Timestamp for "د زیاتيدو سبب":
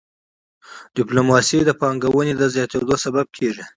2.37-3.27